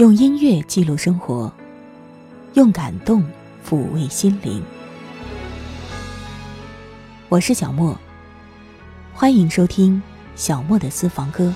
[0.00, 1.52] 用音乐记录生活，
[2.54, 3.22] 用感动
[3.68, 4.62] 抚慰心灵。
[7.28, 7.94] 我是小莫，
[9.12, 10.02] 欢迎收听
[10.34, 11.52] 小莫的私房歌。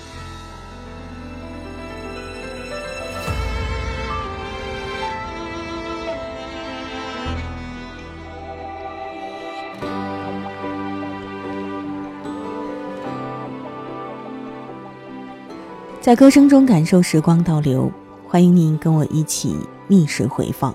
[16.02, 17.90] 在歌声中感受时光倒流。
[18.34, 19.54] 欢迎您跟我一起
[19.86, 20.74] 逆时回放。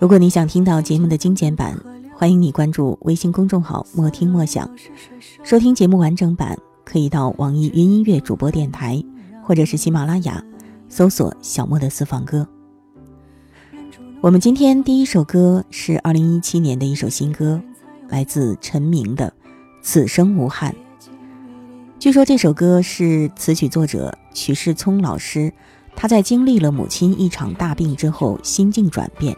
[0.00, 1.78] 如果你想听到节目的精简版，
[2.12, 4.68] 欢迎你关注微信公众号“莫听莫想”。
[5.44, 9.00] 收听节目完整版，可以到网易云音乐主播电台，
[9.44, 10.44] 或者是喜马拉雅
[10.88, 12.48] 搜索“小莫的私房歌”。
[14.20, 17.60] 我们今天第一首歌是二零一七年的一首新歌，
[18.08, 19.28] 来自陈明的
[19.82, 20.72] 《此生无憾》。
[22.00, 25.52] 据说这首歌是词曲作者曲世聪老师。
[25.96, 29.36] 他在经历了母亲一场大病之后，心境转变，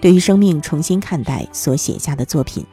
[0.00, 2.64] 对于生命重新看待所写下的作品。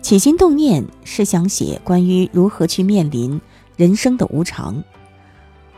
[0.00, 3.38] 起心动念是想写关于如何去面临
[3.76, 4.82] 人生的无常，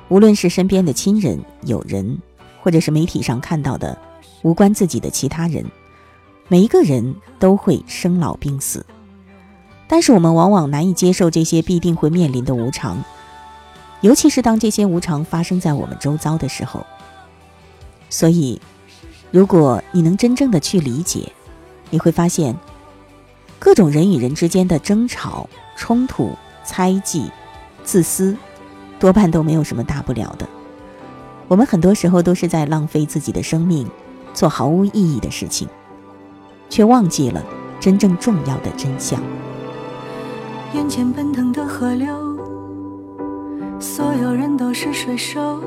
[0.09, 2.19] 无论是身边的亲人、友人，
[2.63, 3.99] 或者是媒体上看到的
[4.43, 5.65] 无关自己的其他人，
[6.49, 8.85] 每一个人都会生老病死，
[9.89, 13.03] 但是我们往往难以接受这些必定会面临的无常。
[14.03, 16.85] 尤其是当这些无常发生在我们周遭的时候，
[18.09, 18.61] 所以，
[19.31, 21.31] 如果你能真正的去理解，
[21.91, 22.57] 你会发现，
[23.59, 26.35] 各种人与人之间的争吵、冲突、
[26.65, 27.31] 猜忌、
[27.85, 28.37] 自私，
[28.99, 30.49] 多半都没有什么大不了的。
[31.47, 33.87] 我们很多时候都是在浪费自己的生命，
[34.33, 35.69] 做毫无意义的事情，
[36.69, 37.45] 却忘记了
[37.79, 39.21] 真正重要的真相。
[40.73, 42.20] 眼前奔腾的河流。
[43.81, 45.59] 所有人都是水手，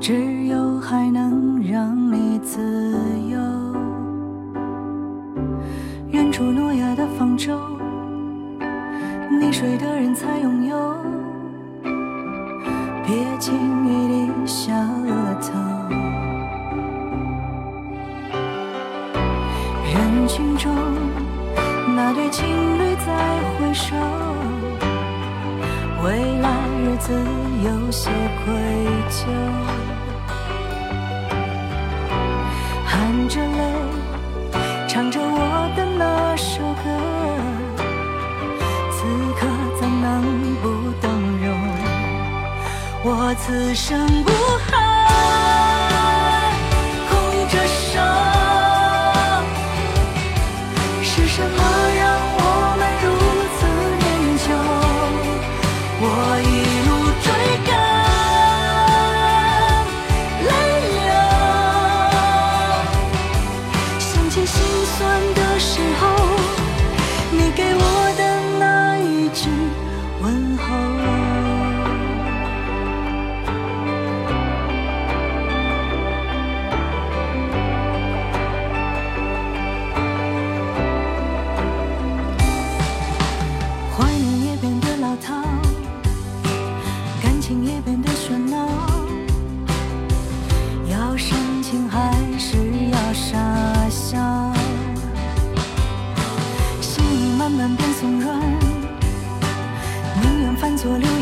[0.00, 2.62] 只有海能让你自
[3.28, 3.38] 由。
[6.08, 7.60] 远处诺亚的方舟，
[9.30, 10.96] 溺水的人才拥有。
[13.06, 13.54] 别轻
[13.86, 15.52] 易低下了头。
[19.92, 20.72] 人群中，
[21.94, 22.46] 那对情
[22.78, 23.12] 侣在
[23.58, 23.94] 挥手。
[26.04, 26.10] 未
[26.40, 26.50] 来
[26.82, 27.14] 日子
[27.64, 28.10] 有些
[28.44, 28.52] 愧
[29.08, 29.24] 疚，
[32.84, 33.62] 含着泪
[34.86, 36.84] 唱着我的那首歌，
[38.92, 39.06] 此
[39.40, 39.46] 刻
[39.80, 40.04] 怎能
[40.60, 40.62] 不
[41.00, 41.10] 动
[41.42, 41.48] 容？
[43.02, 44.30] 我此生不
[44.70, 44.83] 憾
[100.84, 101.13] 所流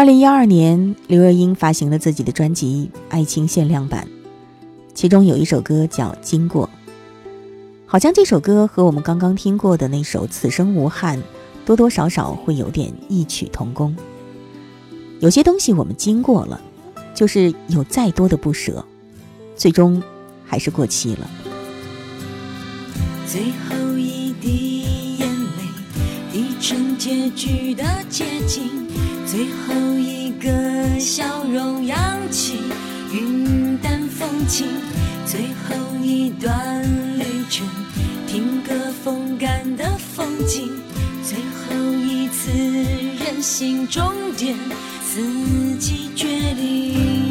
[0.00, 4.08] 二零一二年，刘若英发行了自己的专辑《爱情限量版》，
[4.94, 6.66] 其中有一首歌叫《经过》。
[7.84, 11.18] 好像这首歌和我们刚刚听过的那首《此生无憾》，
[11.66, 13.94] 多多少少会有点异曲同工。
[15.18, 16.58] 有些东西我们经过了，
[17.14, 18.82] 就是有再多的不舍，
[19.54, 20.02] 最终
[20.46, 21.30] 还是过期了。
[23.26, 28.62] 最后一滴眼泪，滴成结局的结晶；
[29.30, 31.96] 最后一个笑容，扬
[32.32, 32.58] 起
[33.12, 34.66] 云淡风轻；
[35.24, 36.82] 最后一段
[37.16, 37.64] 旅程，
[38.26, 38.74] 听歌
[39.04, 40.68] 风干的风景；
[41.22, 42.50] 最后一次
[43.24, 44.56] 任性终点。
[45.14, 47.29] 自己决定。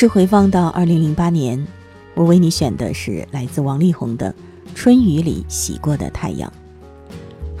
[0.00, 1.66] 是回放到二零零八年，
[2.14, 4.32] 我为你选的是来自王力宏的
[4.72, 6.48] 《春雨里洗过的太阳》，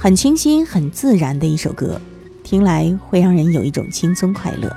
[0.00, 2.00] 很清新、很自然的一首歌，
[2.44, 4.70] 听来会让人有一种轻松快乐。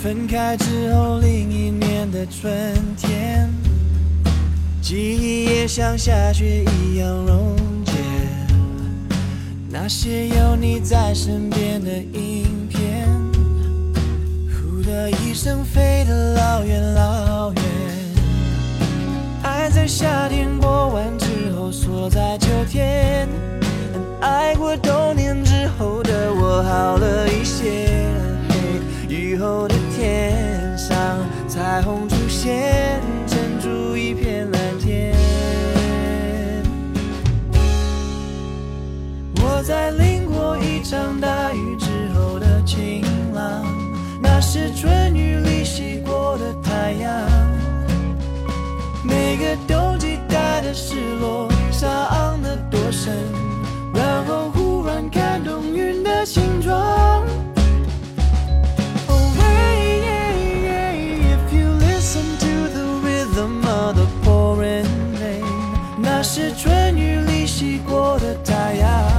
[0.00, 3.52] 分开之后，另一年的春天。
[4.84, 7.92] 记忆也像下雪一样溶解，
[9.70, 13.08] 那些有你在身边的影片，
[14.50, 17.62] 呼的一声飞得老远老远。
[19.42, 23.26] 爱在夏天过完之后锁在秋天，
[24.20, 28.06] 爱过冬天之后的我好了一些。
[29.08, 30.94] 雨后的天上
[31.48, 34.53] 彩虹出现，撑住一片。
[39.66, 43.02] 在淋过一场大雨之后的晴
[43.32, 43.64] 朗，
[44.20, 47.10] 那是春雨里洗过的太阳。
[49.02, 53.14] 每个冬季带的失落，伤得多深，
[53.94, 57.24] 然后忽然看懂云的形状。
[59.08, 59.32] Oh,
[61.22, 64.04] if you listen to the rhythm of the
[66.26, 69.13] 是春雨里洗过的太阳。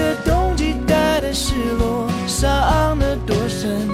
[0.00, 3.86] 每个冬季带的失落，伤得多深，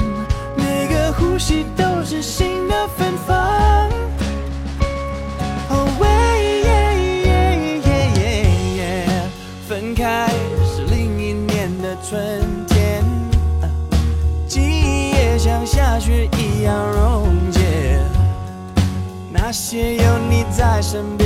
[0.57, 3.91] 每个呼吸都是新的芬芳。
[5.69, 6.07] 哦喂
[6.63, 6.71] 耶
[7.27, 7.29] 耶
[8.15, 8.25] 耶
[8.77, 9.05] 耶
[9.69, 10.29] 分开
[10.65, 13.05] 是另一年的春天，
[14.47, 17.99] 记忆也像下雪一样溶解。
[19.33, 21.26] 那些有你在身边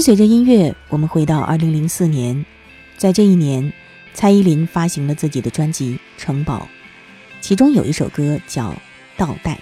[0.00, 2.46] 跟随着音乐，我们回到二零零四年，
[2.96, 3.70] 在这一年，
[4.14, 6.60] 蔡依林发行了自己的专辑《城堡》，
[7.42, 8.70] 其中有一首歌叫
[9.18, 9.52] 《倒带》。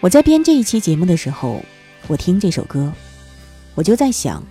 [0.00, 1.64] 我在编这一期节目的时候，
[2.08, 2.92] 我听这首歌，
[3.76, 4.42] 我就在想，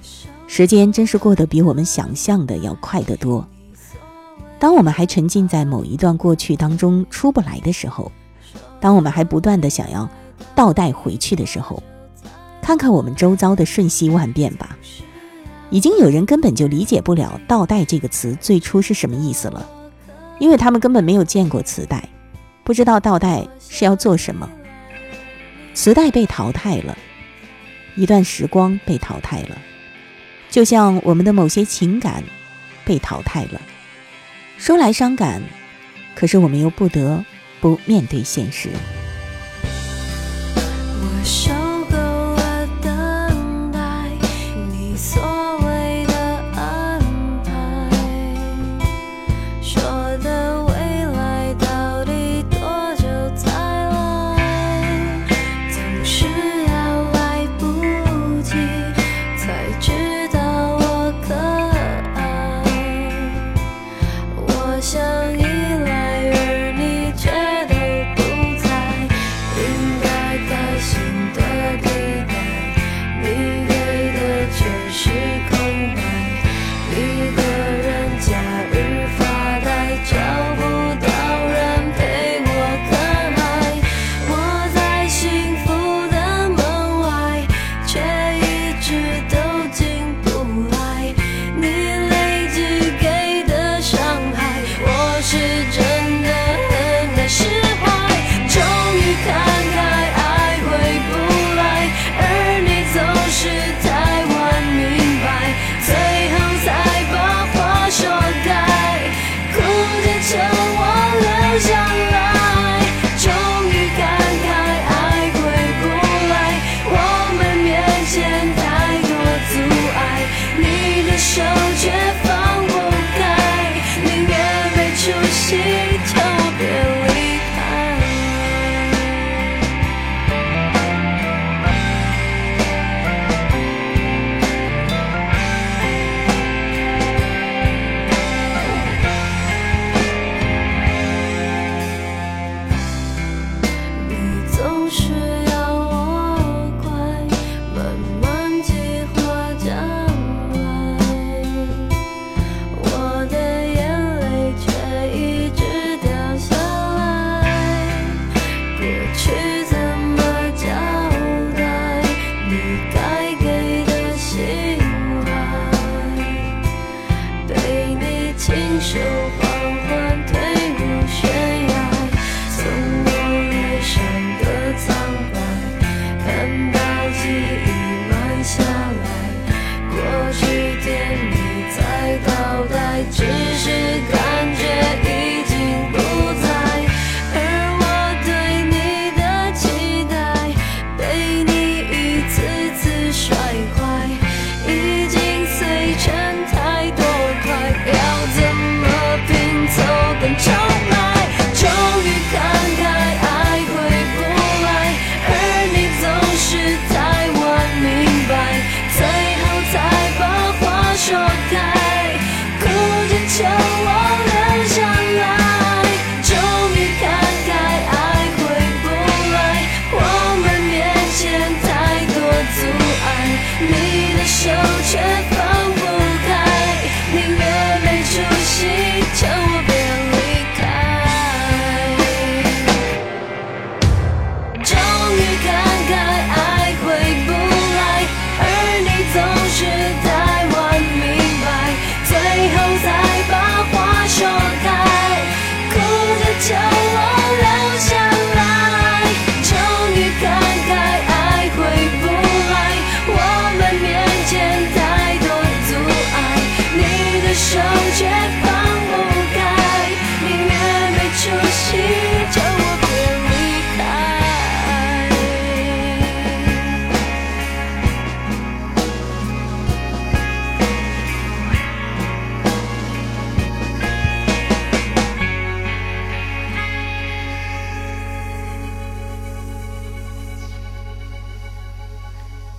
[0.48, 3.46] 时间真是过得比我们想象的要快得多。
[4.58, 8.10] 当我们还沉浸在某一段过去当中出不来的时候，
[8.80, 10.10] 当我们还不断的想要
[10.56, 11.84] 倒带回去的时候，
[12.66, 14.76] 看看我们周遭的瞬息万变吧，
[15.70, 19.70] 已经有人根本就理解不了“倒带”这个词最初是什么意思了，
[20.40, 22.10] 因为他们根本没有见过磁带，
[22.64, 24.50] 不知道倒带是要做什么。
[25.76, 26.98] 磁带被淘汰了，
[27.96, 29.56] 一段时光被淘汰了，
[30.50, 32.24] 就像我们的某些情感
[32.84, 33.62] 被淘汰了。
[34.58, 35.40] 说来伤感，
[36.16, 37.24] 可是我们又不得
[37.62, 38.70] 不面对现实。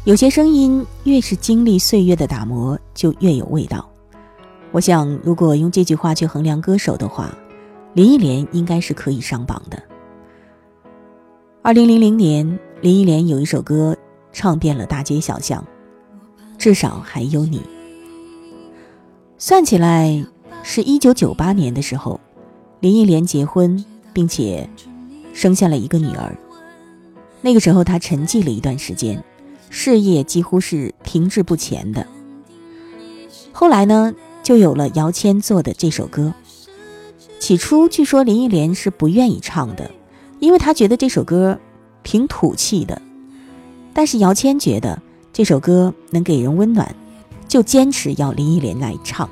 [0.06, 3.90] 有些声音越是经历岁月的打磨，就越有味道。
[4.70, 7.36] 我想，如果用这句话去衡量歌手的话，
[7.92, 9.82] 林忆莲应该是可以上榜的。
[11.60, 13.96] 二零零零年，林忆莲有一首歌
[14.32, 15.66] 唱遍了大街小巷，
[16.56, 17.60] 至少还有你。
[19.38, 20.24] 算起来，
[20.62, 22.20] 是一九九八年的时候，
[22.78, 24.70] 林忆莲结婚，并且
[25.34, 26.32] 生下了一个女儿。
[27.40, 29.20] 那个时候，她沉寂了一段时间。
[29.70, 32.06] 事业几乎是停滞不前的。
[33.52, 36.34] 后来呢，就有了姚谦做的这首歌。
[37.38, 39.90] 起初，据说林忆莲是不愿意唱的，
[40.40, 41.58] 因为她觉得这首歌
[42.02, 43.00] 挺土气的。
[43.92, 45.00] 但是姚谦觉得
[45.32, 46.94] 这首歌能给人温暖，
[47.48, 49.28] 就坚持要林忆莲来唱。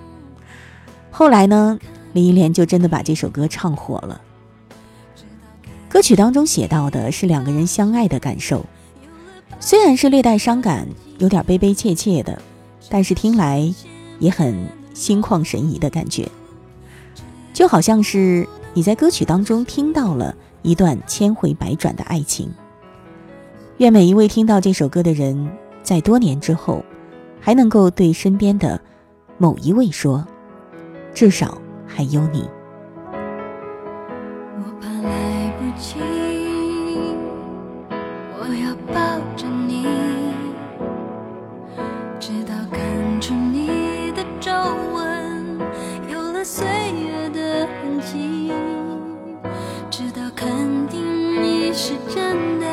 [1.11, 1.79] 后来呢，
[2.13, 4.21] 林忆莲就真的把这首歌唱火了。
[5.89, 8.65] 歌曲当中写到的是两个人相爱的感受。
[9.67, 12.39] 虽然是略带伤感，有点悲悲切切的，
[12.91, 13.75] 但是听来
[14.19, 14.55] 也很
[14.93, 16.29] 心旷神怡的感觉，
[17.55, 22.53] 就好像是你在歌曲当中听到了一段千回百转的爱情。
[23.79, 25.51] 愿每一位听到这首歌的人，
[25.83, 26.85] 在多年之后，
[27.41, 28.79] 还能够对身边的
[29.39, 30.27] 某一位说
[31.15, 32.47] ：“至少还有你。”
[48.05, 48.53] 己
[49.91, 52.67] 直到肯定你是真的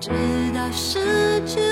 [0.00, 0.10] 直
[0.54, 0.98] 到失
[1.46, 1.67] 去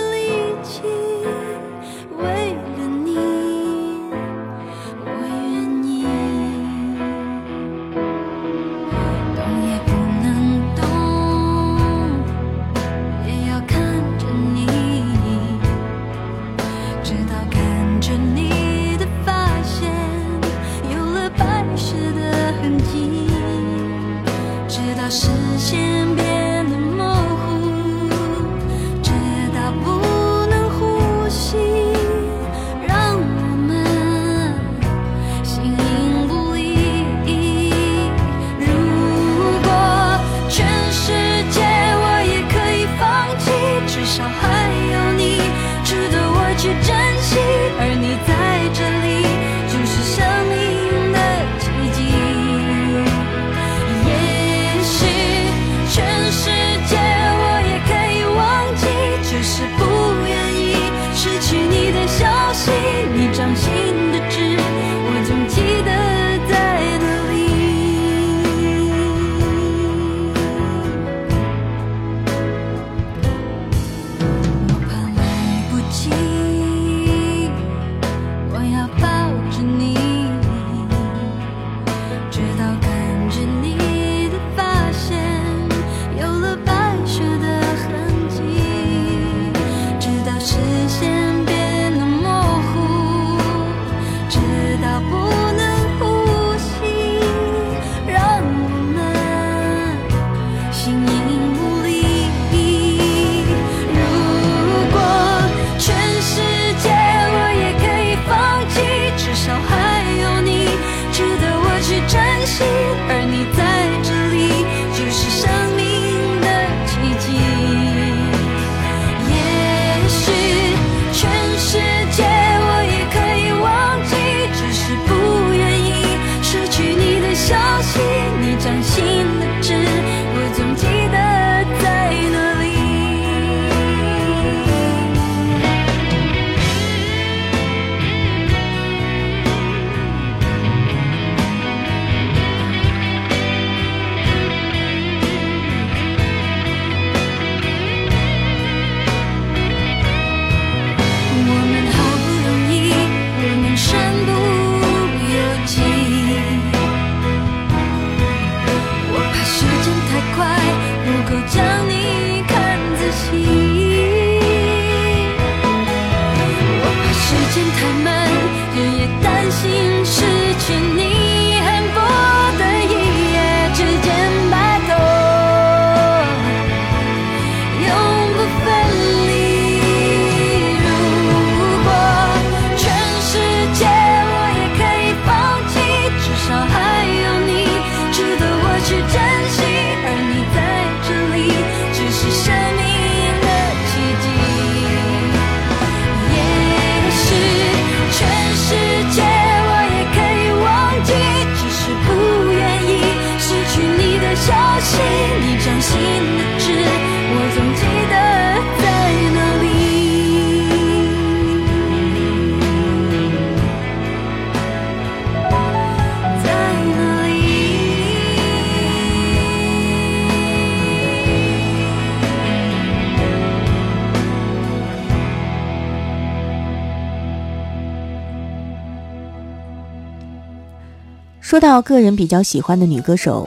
[231.46, 233.46] 说到个人比较喜欢的女歌手，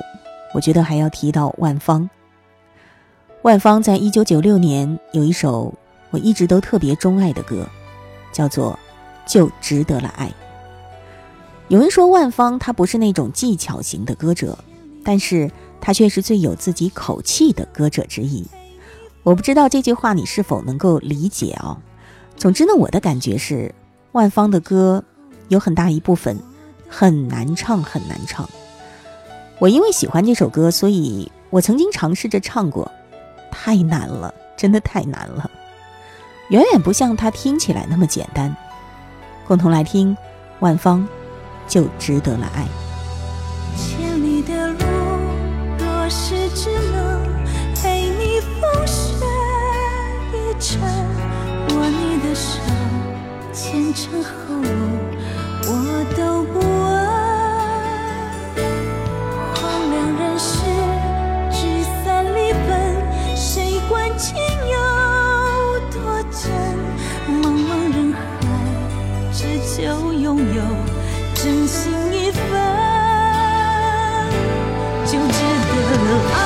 [0.54, 2.10] 我觉得还要提到万芳。
[3.42, 5.74] 万芳在一九九六年有一首
[6.10, 7.68] 我一直都特别钟爱的歌，
[8.32, 8.80] 叫做
[9.30, 10.28] 《就值得了爱》。
[11.68, 14.58] 有人说万芳她不是那种技巧型的歌者，
[15.04, 18.48] 但是她却是最有自己口气的歌者之一。
[19.24, 21.78] 我不知道这句话你是否能够理解哦。
[22.38, 23.76] 总之呢，我的感觉是，
[24.14, 25.04] 万芳的歌
[25.50, 26.40] 有很大一部分
[26.90, 28.50] 很难唱，很难唱。
[29.60, 32.92] 我因为喜欢这首歌，所以我曾经尝试着唱过，
[33.52, 35.50] 太难了，真的太难了，
[36.50, 38.56] 远远不像它听起来那么简单。
[39.48, 40.16] 共同来听
[40.60, 41.08] 万芳，
[41.68, 42.68] 就值得了爱。
[43.76, 44.86] 千里的路，
[45.78, 47.22] 若是只能
[47.76, 49.26] 陪你风雪
[50.34, 50.82] 一程，
[51.70, 52.60] 握你的手，
[53.52, 54.70] 前尘后路
[55.66, 56.60] 我都不
[60.40, 60.58] 是。
[61.52, 62.70] 聚散离分，
[63.36, 64.78] 谁管情有
[65.92, 66.00] 多
[66.32, 66.50] 真？
[67.28, 68.18] 茫茫人海，
[69.34, 70.62] 只求拥有
[71.36, 72.42] 真心一份。
[75.06, 75.74] 就值得
[76.06, 76.38] 了爱，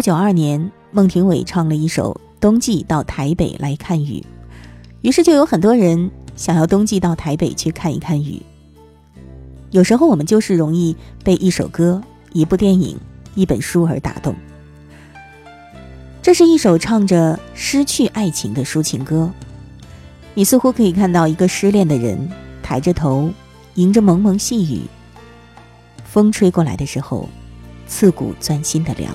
[0.00, 4.18] 九九二年，孟庭苇唱了一首《冬季到台北来看雨》，
[5.02, 8.40] 于是就有很多人想要冬季到台北去看一看雨。
[9.72, 12.98] 有时候我们就是容易被一首歌、一部电影、
[13.34, 14.34] 一本书而打动。
[16.22, 19.30] 这是一首唱着失去爱情的抒情歌，
[20.32, 22.26] 你似乎可以看到一个失恋的人
[22.62, 23.30] 抬着头，
[23.74, 24.80] 迎着蒙蒙细雨，
[26.06, 27.28] 风吹过来的时候，
[27.86, 29.14] 刺骨钻心的凉。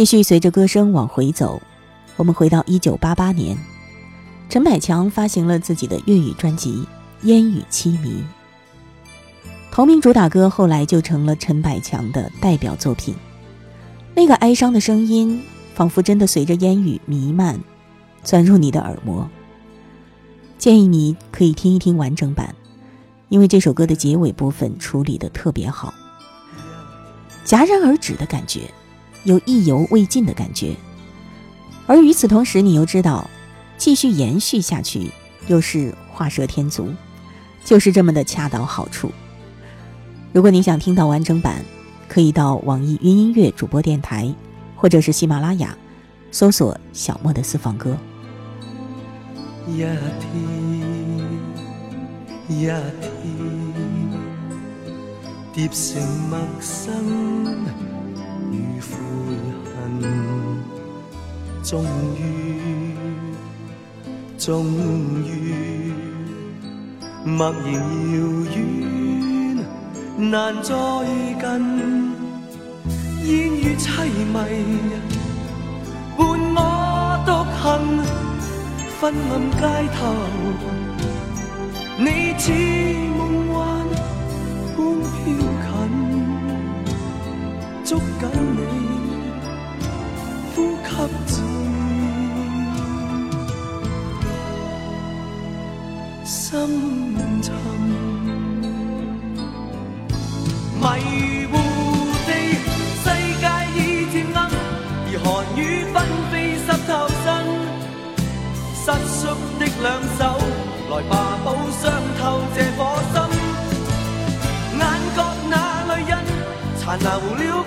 [0.00, 1.60] 继续随着歌声往回走，
[2.16, 3.54] 我们回到一九八八年，
[4.48, 6.76] 陈百强发行了自己的粤语专辑
[7.24, 8.08] 《烟雨凄迷》。
[9.70, 13.14] 同名主打歌后来就成了陈百强的代表作品。
[14.14, 15.42] 那个哀伤的声音，
[15.74, 17.60] 仿佛真的随着烟雨弥漫，
[18.24, 19.28] 钻入你的耳膜。
[20.56, 22.54] 建议你可以听一听完整版，
[23.28, 25.92] 因为这首歌的结尾部分处理的特别好，
[27.44, 28.62] 戛然而止的感觉。
[29.24, 30.74] 有意犹未尽的感觉，
[31.86, 33.28] 而与此同时，你又知道，
[33.76, 35.10] 继续延续下去
[35.46, 36.92] 又是画蛇添足，
[37.64, 39.10] 就是这么的恰到好处。
[40.32, 41.64] 如果你想听到完整版，
[42.08, 44.32] 可以到网易云音乐主播电台，
[44.76, 45.76] 或者是喜马拉雅，
[46.30, 47.96] 搜索小莫的私房歌。
[49.66, 49.90] 一天
[52.48, 52.82] 一天，
[55.52, 57.89] 叠成陌生。
[58.52, 58.88] 与悔
[59.64, 59.78] 恨，
[61.62, 61.84] 终
[62.16, 62.18] 于，
[64.38, 64.48] 终
[65.24, 65.92] 于，
[67.24, 68.18] 默然遥
[68.54, 68.58] 远，
[70.30, 70.70] 难再
[71.40, 71.42] 近。
[73.22, 73.86] 烟雨凄
[74.32, 74.34] 迷，
[76.16, 76.18] 伴
[76.56, 76.58] 我
[77.26, 77.28] 独
[77.60, 77.62] 行，
[78.98, 79.62] 昏暗街
[79.94, 79.98] 头，
[81.98, 82.06] 你
[82.38, 82.44] 似
[83.16, 83.20] 梦
[83.52, 83.54] 幻
[84.74, 85.14] 般飘
[85.66, 85.89] 近。
[87.90, 88.04] 捉紧
[88.54, 88.62] 你，
[90.54, 90.86] 呼吸
[91.26, 91.34] 渐
[96.24, 96.48] 深
[97.42, 97.52] 沉，
[100.78, 100.82] 迷
[101.50, 101.52] 糊
[102.28, 102.30] 地
[103.02, 103.04] 世
[103.40, 103.76] 界已
[104.12, 104.38] 渐暗，
[105.06, 105.26] 而寒
[105.56, 105.60] 雨
[105.92, 105.96] 纷
[106.30, 106.32] 飞
[106.62, 106.88] 湿透
[107.24, 107.26] 身，
[108.72, 109.18] 失缩
[109.58, 109.86] 的两
[110.16, 110.20] 手，
[110.90, 111.12] 来吧，
[111.42, 111.46] 补
[111.82, 111.82] 伤
[112.20, 112.22] 透
[112.54, 112.78] 这颗
[113.10, 113.18] 心，
[114.78, 114.80] 眼
[115.16, 115.18] 角
[115.50, 115.52] 那
[115.88, 116.12] 泪印。
[116.82, 117.62] 残留了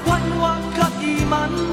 [1.25, 1.72] 满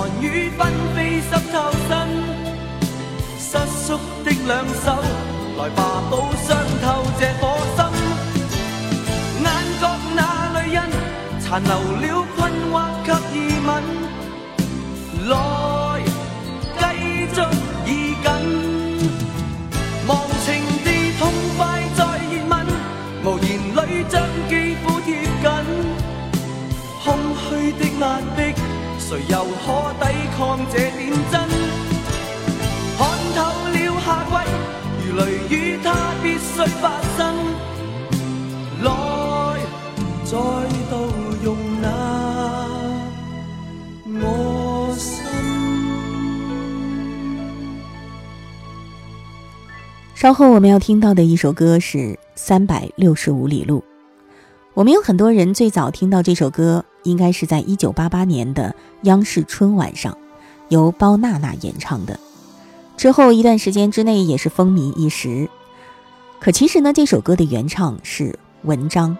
[0.00, 1.92] 寒雨纷飞湿透身，
[3.38, 4.96] 瑟缩的两手，
[5.58, 7.42] 来吧，补伤透这颗
[7.76, 7.78] 心，
[9.42, 9.46] 眼
[9.78, 9.82] 角
[10.16, 10.18] 那
[10.54, 10.80] 泪印，
[11.38, 11.70] 残留
[12.00, 12.26] 了。
[12.34, 12.74] 困惑
[13.04, 13.68] 及疑问，
[15.28, 15.32] 来
[16.78, 16.80] 继
[17.34, 17.36] 续
[29.10, 30.04] 谁又可抵
[30.38, 31.40] 抗这点真？
[32.96, 33.00] 看
[33.34, 34.34] 透了夏季，
[35.04, 35.52] 如雷雨，
[35.82, 35.86] 它
[36.22, 36.84] 必须发
[37.16, 37.34] 生，
[38.84, 38.86] 来
[40.24, 40.30] 再
[40.88, 40.94] 度
[41.42, 41.84] 用那。
[50.14, 51.98] 稍后我们要听到的一首歌是
[52.36, 53.82] 《三百六十五里路》。
[54.72, 60.16] 我们有很多人最早听到这首歌，应该是在一九八八年的央视春晚上，
[60.68, 62.18] 由包娜娜演唱的。
[62.96, 65.48] 之后一段时间之内也是风靡一时。
[66.38, 69.16] 可其实呢，这首歌的原唱是文章，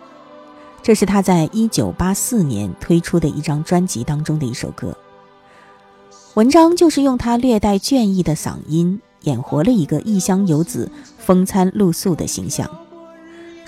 [0.82, 4.96] 这是他在一九八四年推出的一张专辑当中的一首歌。
[6.34, 10.88] 文章就是用他略带倦意的嗓音演活了一个异乡游子
[11.18, 12.70] 风餐露宿的形象。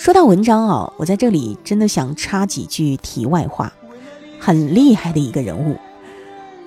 [0.03, 3.73] 说到文章哦，我在这里真的想插几句题外话，
[4.41, 5.77] 很厉害的一个人物。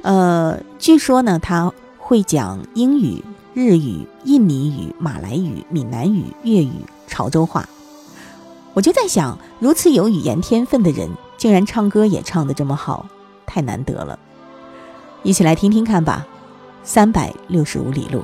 [0.03, 3.21] 呃，据说呢，他会讲英语、
[3.53, 6.71] 日语、印尼语、马来语、闽南语、粤语、
[7.07, 7.67] 潮州话。
[8.73, 13.05] 我就在想，如此有语言天分的人，竟然唱歌也唱得这么好，
[13.45, 14.17] 太难得了。
[15.23, 16.25] 一起来听听看吧，
[16.85, 18.19] 《三百六十五里路》。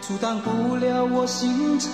[0.00, 1.92] 阻挡不了我行程。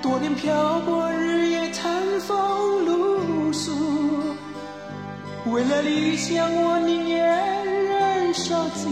[0.00, 3.72] 多年漂泊，日夜餐风露宿。
[5.46, 8.86] 为了理想，我宁愿忍受寂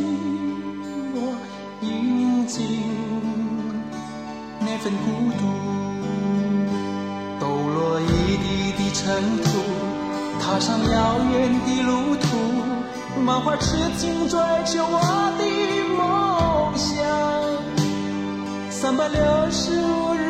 [1.14, 1.36] 寞，
[1.82, 2.82] 饮尽
[4.58, 5.44] 那份孤独。
[7.38, 9.48] 抖落一地的尘土，
[10.40, 14.98] 踏上遥远的路途，满怀痴情追求我
[15.38, 15.44] 的
[15.96, 16.25] 梦。
[18.78, 20.25] 三百六十五日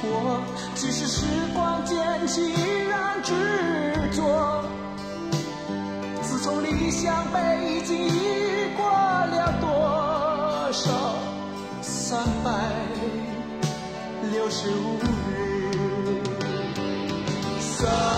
[0.00, 0.40] 过，
[0.74, 1.24] 即使时
[1.54, 1.96] 光渐
[2.26, 3.34] 去，依然执
[4.14, 4.64] 着。
[6.22, 10.90] 自从离乡背井，已过了多少
[11.82, 12.50] 三百
[14.32, 15.06] 六十五日？
[17.60, 18.17] 三。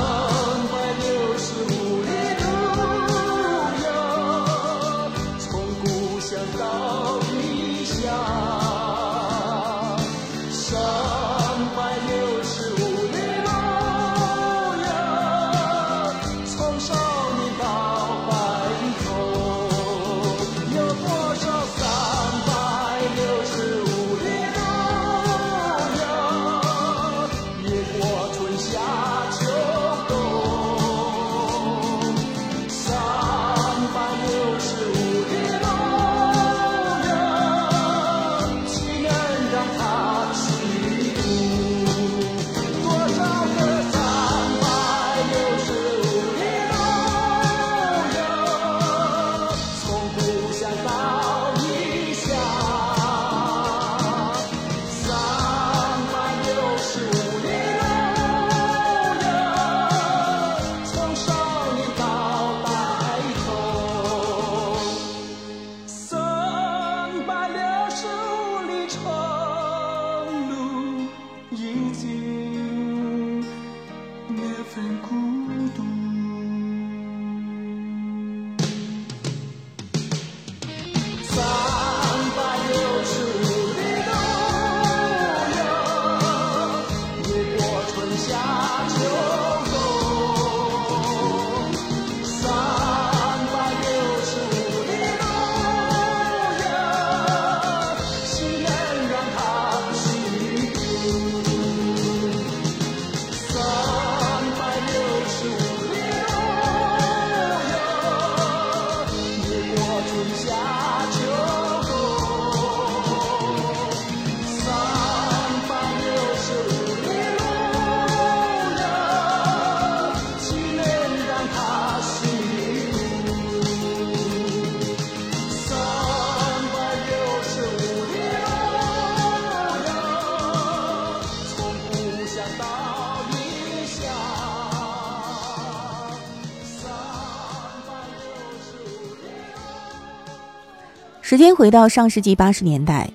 [141.31, 143.09] 时间回到上世纪八十年代，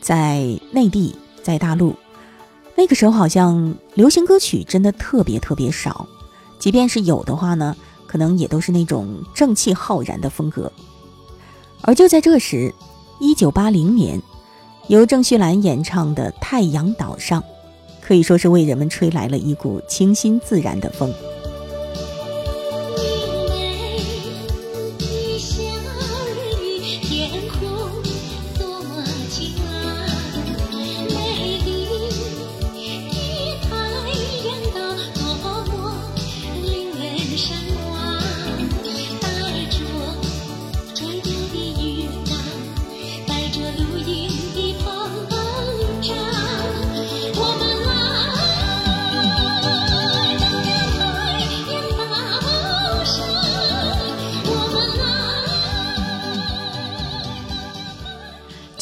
[0.00, 1.94] 在内地，在大陆，
[2.74, 6.06] 那个时候好像流行歌曲真的特别特别少，
[6.58, 10.72] 即便是有的话呢，可能也都是那种正气浩然的风格。
[11.82, 12.74] 而就在这时，
[13.20, 14.18] 一九八零年，
[14.88, 17.42] 由郑绪岚演唱的《太阳岛上》，
[18.00, 21.12] 可以说是为人们吹来了一股清新自然的风。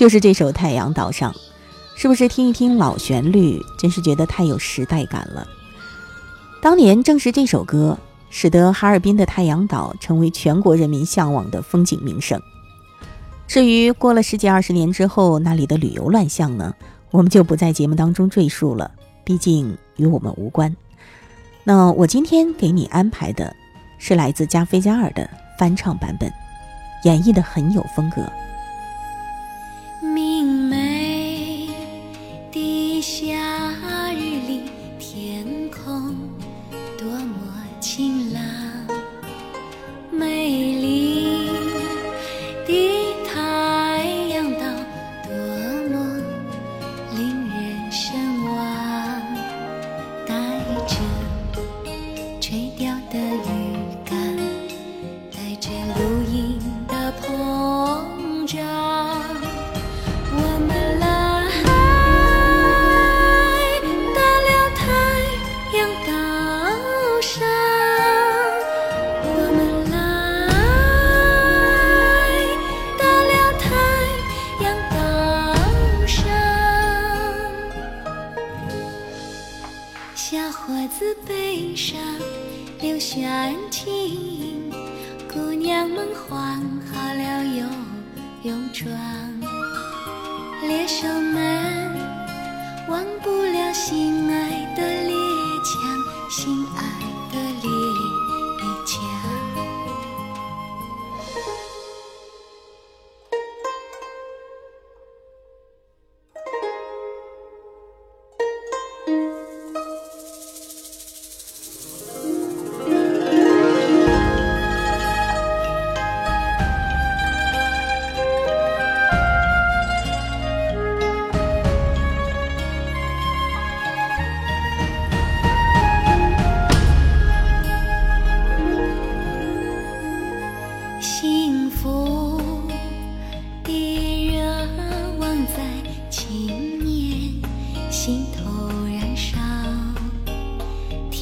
[0.09, 1.31] 就是这首《太阳岛上》，
[1.95, 5.47] 是不是听一听老旋律，真是觉得太有时代感了？
[6.63, 7.99] 当年正是这首歌，
[8.31, 12.41] 使得哈尔滨的太阳岛成为全国人民向往的风景名胜。
[13.47, 16.75] 至于过了十几二十年之后那里的旅游乱象呢，
[17.11, 18.91] 我们就不在节目当中赘述了，
[19.25, 20.75] 毕竟与我们无关。
[21.65, 23.55] 那我今天给你安排的
[23.99, 25.29] 是来自加菲加尔的
[25.59, 26.33] 翻唱版本，
[27.05, 28.23] 演绎的很有风格。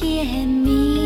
[0.07, 0.96] 甜蜜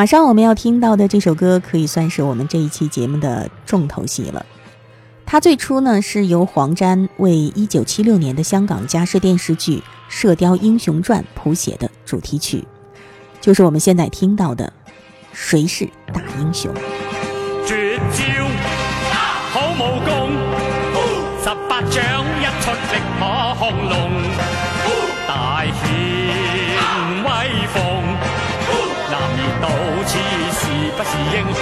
[0.00, 4.46] 马上我们要听到的这首歌，可以算是我们这一期节目的重头戏了。
[5.26, 9.76] 它最初呢是由黄沾为1976年的香港家事电视剧
[10.08, 12.64] 《射雕英雄传》谱写的主题曲，
[13.42, 14.72] 就是我们现在听到的
[15.34, 15.84] 《谁是
[16.14, 16.72] 大英雄》。
[17.66, 18.46] 绝招
[19.52, 20.30] 好武功，
[21.42, 22.02] 十八掌
[22.40, 24.10] 一出力马亢龙，
[25.28, 25.74] 大显
[27.22, 28.09] 威风。
[29.60, 29.68] 到
[30.06, 30.18] 此
[30.52, 30.60] 是
[30.96, 31.60] 不是英雄？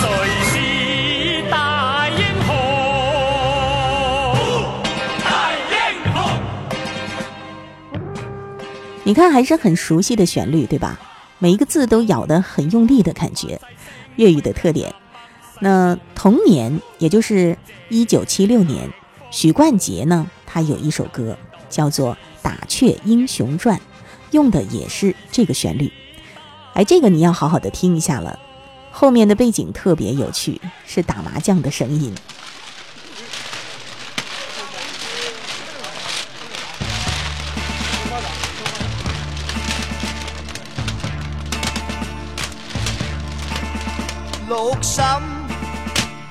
[0.00, 0.02] 谁
[0.44, 2.48] 是大英雄？
[5.24, 5.28] 大
[5.70, 5.74] 英
[6.12, 6.16] 雄！
[9.04, 10.98] 你看，还是很熟悉的旋律，对吧？
[11.38, 13.60] 每一个字都咬得很用力的感觉。
[14.16, 14.94] 粤语的特点。
[15.60, 17.56] 那同年，也就是
[17.88, 18.90] 一九七六年，
[19.30, 21.36] 许冠杰呢，他有一首歌
[21.68, 23.76] 叫做《打雀英雄传》，
[24.30, 25.92] 用的也是这个旋律。
[26.80, 28.38] 哎，这个你要好好的听一下了，
[28.90, 32.14] 后面的背景特别有趣，是打麻将的声音。
[44.48, 45.04] 六审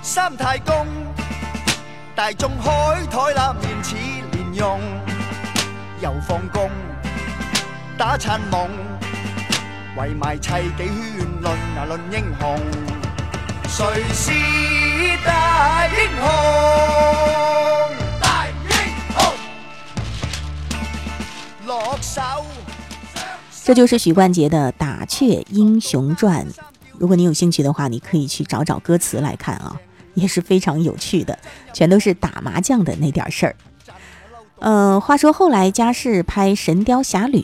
[0.02, 0.88] 三太公，
[2.16, 3.96] 大众海台立面似
[4.32, 4.82] 莲蓉，
[6.02, 6.72] 又放工
[8.00, 8.68] 打餐梦，
[10.00, 12.58] 围埋砌几圈论啊论英雄，
[13.68, 14.32] 谁是
[15.26, 16.24] 大英雄？
[18.22, 18.70] 大英
[19.12, 19.22] 雄，
[21.68, 22.22] 落手。
[23.66, 26.48] 这就是许冠杰的《打雀英雄传》。
[26.98, 29.76] 如果你有兴趣的话，你可以去找找歌词来看啊，
[30.14, 31.38] 也是非常有趣的，
[31.74, 33.56] 全都是打麻将的那点事儿。
[34.62, 37.40] 嗯，话说后来嘉士拍《神雕侠侣》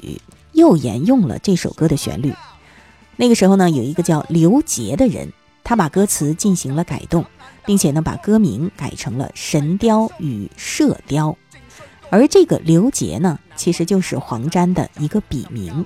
[0.55, 2.33] 又沿用了这首歌的旋律。
[3.17, 5.31] 那个时候呢，有一个叫刘杰的人，
[5.63, 7.25] 他把歌词进行了改动，
[7.65, 11.29] 并且呢把歌名改成了《神雕与射雕》，
[12.09, 15.85] 而这个刘杰呢，其实就是黄沾的一个笔名。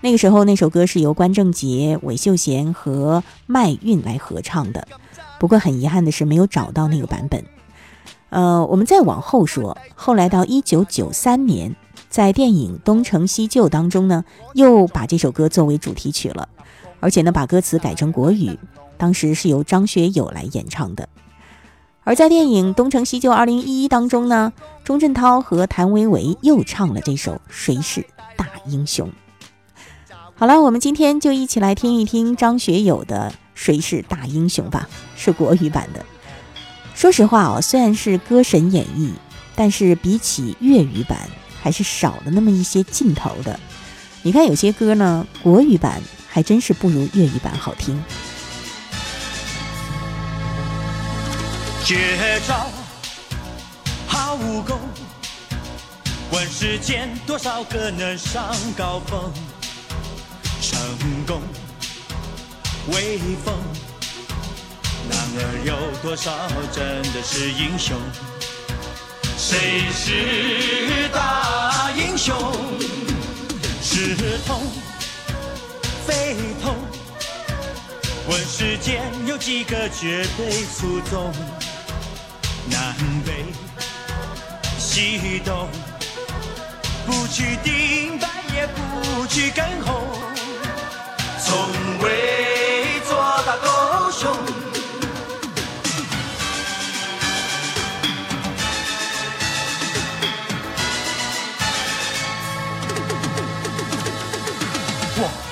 [0.00, 4.86] 那个时候，那首歌是由关正杰、韦秀贤和麦韵来合唱的。
[5.38, 7.44] 不过很遗憾的是，没有找到那个版本。
[8.28, 11.74] 呃，我们再往后说，后来到一九九三年，
[12.14, 16.48] 在电影《东成西就》当中呢，又把这首歌作为主题曲了，
[17.00, 18.56] 而且呢，把歌词改成国语，
[18.96, 21.08] 当时是由张学友来演唱的。
[22.04, 24.52] 而在电影《东成西就二零一一》当中呢，
[24.84, 28.06] 钟镇涛和谭维维又唱了这首《谁是
[28.36, 29.08] 大英雄》。
[30.36, 36.06] 好了，我们今天就一起来听一听张学友的《谁是大英雄》吧，是国语版的。
[36.94, 39.10] 说实话哦，虽然是歌神演绎，
[39.56, 41.18] 但是比起粤语版，
[41.64, 43.58] 还是少了那么一些劲头的。
[44.20, 45.98] 你看有些歌呢，国语版
[46.28, 48.04] 还真是不如粤语版好听。
[51.82, 52.66] 绝招
[54.06, 54.78] 好武功，
[56.32, 59.32] 问世间多少个能上高峰？
[60.60, 60.78] 成
[61.26, 61.40] 功
[62.88, 63.54] 威风，
[65.08, 66.30] 男儿有多少
[66.70, 67.96] 真的是英雄？
[69.46, 72.34] 谁是大英雄？
[73.82, 74.16] 是
[74.46, 74.62] 痛
[76.06, 76.74] 非痛？
[78.26, 81.30] 问世间有几个绝对出众？
[82.70, 83.44] 南北
[84.78, 85.68] 西东，
[87.06, 88.26] 不去顶白
[88.56, 90.06] 也不去跟红。
[91.38, 91.68] 从
[92.00, 92.43] 未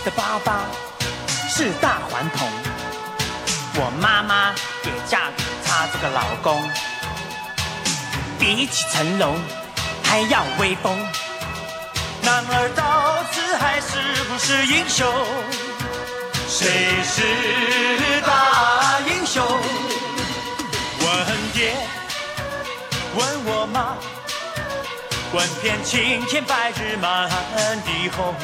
[0.05, 0.67] 的爸爸
[1.49, 2.49] 是大顽童，
[3.75, 4.53] 我妈妈
[4.85, 6.61] 也嫁给他这个老公。
[8.39, 9.39] 比起成龙，
[10.03, 10.99] 还要威风。
[12.23, 15.07] 男儿到此还是不是英雄？
[16.49, 16.69] 谁
[17.05, 19.45] 是大英雄？
[21.01, 21.75] 问爹，
[23.15, 23.97] 问我妈，
[25.33, 27.31] 问遍青天白日满
[27.85, 28.35] 地红。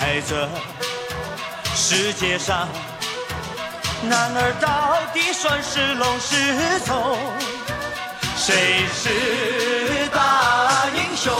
[0.00, 0.48] 在这
[1.74, 2.68] 世界上，
[4.08, 7.18] 男儿到底算是龙是虫？
[8.36, 11.34] 谁是大英雄？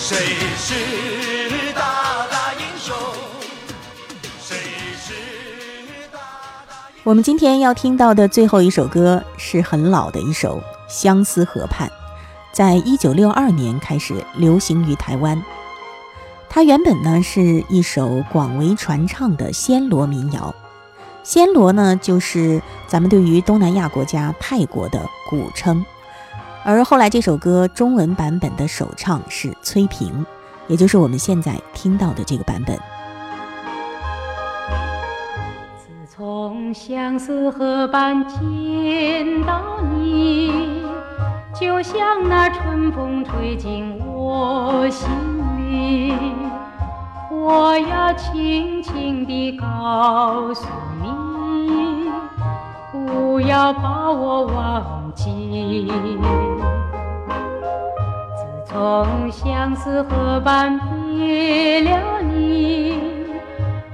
[0.00, 0.16] 谁
[0.58, 2.92] 是大大英雄？
[7.04, 10.58] 我们今天要听到的最后一首歌是很老的一首
[10.88, 11.88] 《相思河畔》，
[12.52, 15.40] 在一九六二年开始流行于台湾。
[16.54, 20.54] 它原本呢是一首广为传唱的暹罗民谣，
[21.24, 25.00] 暹罗呢，就是咱们对于东南亚国家泰国的
[25.30, 25.82] 古称。
[26.62, 30.26] 而后来这首歌中文版本的首唱是崔萍，
[30.68, 32.76] 也就是我们现在听到的这个版本。
[35.78, 40.82] 自从相思河畔见到你，
[41.58, 45.08] 就像那春风吹进我心
[47.30, 50.66] 我要轻轻地告诉
[51.02, 52.10] 你，
[52.92, 55.90] 不要把我忘记。
[58.36, 60.78] 自从相思河畔
[61.14, 62.98] 别了你，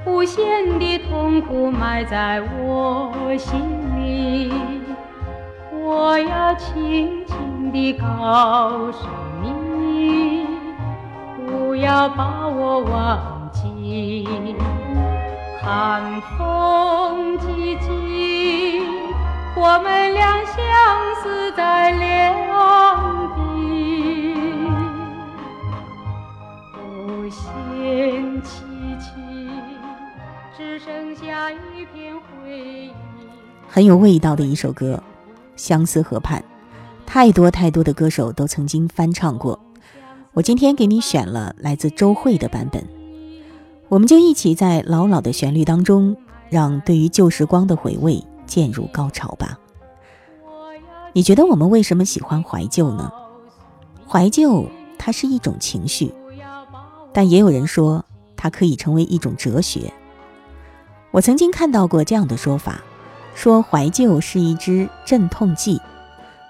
[0.05, 3.61] 无限的痛苦埋在我心
[3.97, 4.53] 里。
[5.73, 9.07] 我要轻轻地告诉
[9.41, 9.49] 你，
[11.81, 14.57] 要把我忘记。
[15.63, 18.87] 寒风寂静，
[19.55, 20.57] 我们俩相
[21.23, 23.41] 思在两地。
[26.75, 28.65] 无限凄
[28.99, 29.05] 凄，
[30.57, 32.91] 只剩下一片回忆。
[33.69, 34.95] 很有味道的一首歌，
[35.55, 36.41] 《相思河畔》，
[37.05, 39.61] 太多太多的歌手都曾经翻唱过。
[40.39, 42.87] 我今天给你选了来自周蕙的版本，
[43.89, 46.17] 我们就一起在老老的旋律当中，
[46.49, 49.59] 让对于旧时光的回味渐入高潮吧。
[51.13, 53.13] 你觉得我们为什么喜欢怀旧呢？
[54.07, 54.65] 怀旧
[54.97, 56.15] 它是一种情绪，
[57.13, 58.05] 但也有人说
[58.37, 59.93] 它可以成为一种哲学。
[61.11, 62.81] 我曾经看到过这样的说法，
[63.35, 65.81] 说怀旧是一支镇痛剂，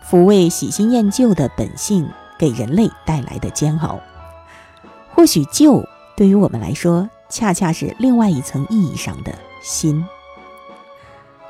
[0.06, 2.06] 抚慰喜新厌旧的本性
[2.38, 3.98] 给人类带来的煎熬。
[5.14, 5.84] 或许旧
[6.16, 10.04] 对于我们来说，恰恰是另外一层意义上的新。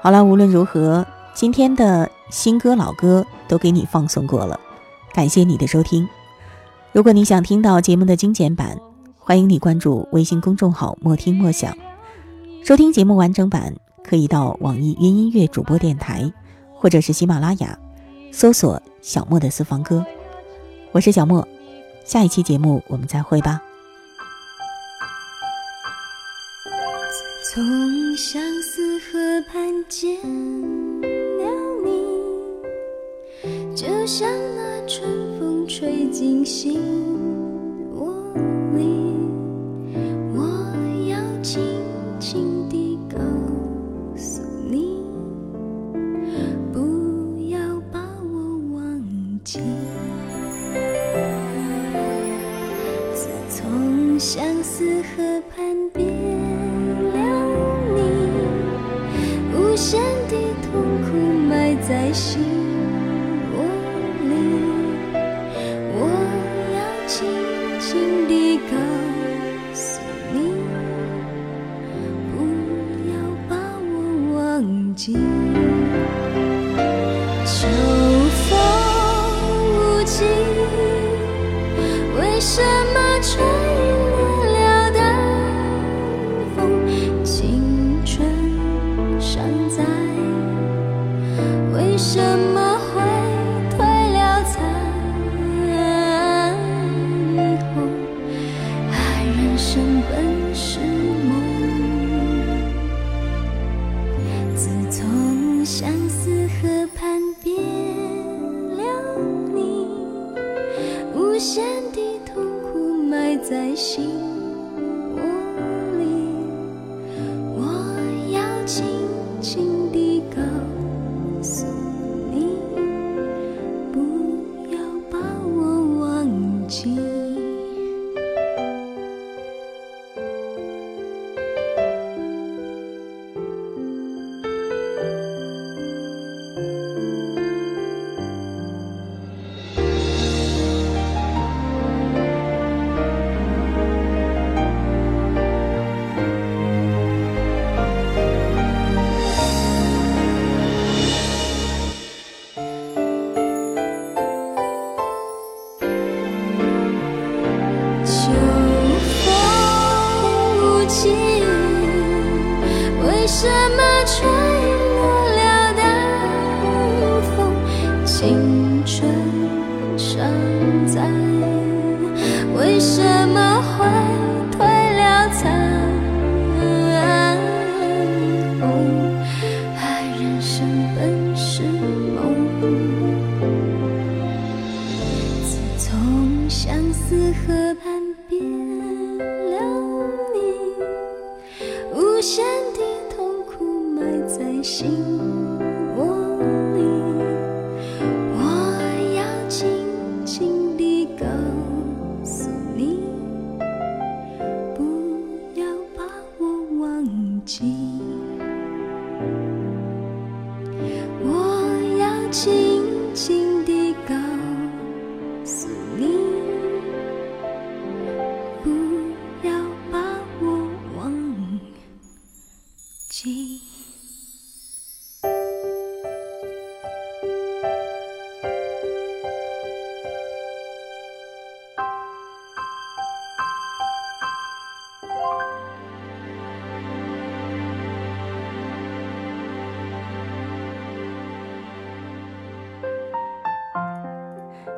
[0.01, 4.59] 好了，无论如何，今天的新歌老歌都给你放送过了，
[5.13, 6.09] 感谢你的收听。
[6.93, 8.79] 如果你想听到节目的精简版，
[9.19, 11.77] 欢迎你关注微信公众号“莫听莫想”。
[12.65, 16.33] 收听节目完整版，可以到网易云音乐主播电台，
[16.75, 17.79] 或者是喜马拉雅，
[18.33, 20.05] 搜索“小莫的私房歌”。
[20.91, 21.47] 我是小莫，
[22.05, 23.61] 下一期节目我们再会吧。
[27.53, 29.19] 从相思河
[29.49, 30.17] 畔见
[31.01, 31.45] 了
[31.85, 31.91] 你，
[33.77, 36.81] 就像那春风吹进心
[37.95, 38.13] 窝
[38.75, 39.15] 里。
[40.35, 40.43] 我
[41.09, 41.63] 要轻
[42.19, 43.19] 轻地告
[44.17, 45.03] 诉你，
[46.73, 47.59] 不要
[47.93, 48.01] 把
[48.33, 49.61] 我忘记。
[55.19, 56.18] 河畔边。